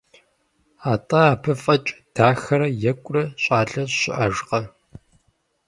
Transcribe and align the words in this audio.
Атӏэ 0.91 1.21
абы 1.31 1.53
фӏэкӏ 1.61 1.89
дахэрэ 2.15 2.67
екӏурэ 2.89 3.23
щӏалэ 3.43 3.83
щыӏэжкъэ? 3.97 4.59